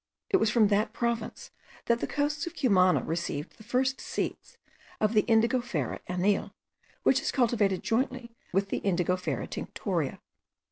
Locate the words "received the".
3.03-3.63